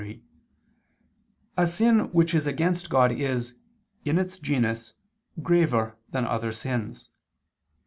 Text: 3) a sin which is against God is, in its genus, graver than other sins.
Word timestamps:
3) 0.01 0.23
a 1.57 1.67
sin 1.67 1.99
which 2.11 2.33
is 2.33 2.47
against 2.47 2.89
God 2.89 3.11
is, 3.11 3.53
in 4.03 4.17
its 4.17 4.39
genus, 4.39 4.93
graver 5.43 5.95
than 6.09 6.25
other 6.25 6.51
sins. 6.51 7.07